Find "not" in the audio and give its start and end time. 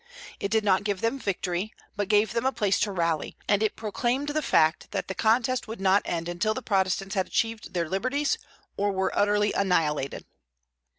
0.63-0.83, 5.79-6.01